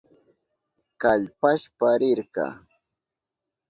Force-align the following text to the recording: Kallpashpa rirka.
Kallpashpa 1.01 1.89
rirka. 1.99 2.45